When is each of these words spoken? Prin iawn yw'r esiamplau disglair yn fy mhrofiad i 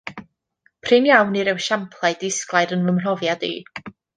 Prin 0.87 1.09
iawn 1.09 1.37
yw'r 1.41 1.51
esiamplau 1.53 2.17
disglair 2.25 2.77
yn 2.79 2.85
fy 2.89 2.97
mhrofiad 2.99 3.47
i 3.53 3.55